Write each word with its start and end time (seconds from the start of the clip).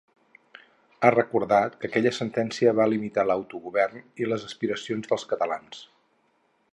Ha 1.07 1.11
recordat 1.15 1.75
que 1.83 1.89
aquella 1.91 2.13
sentència 2.19 2.73
va 2.79 2.89
limitar 2.95 3.27
l’autogovern 3.27 4.01
i 4.23 4.31
les 4.33 4.49
aspiracions 4.51 5.13
dels 5.13 5.31
catalans. 5.35 5.85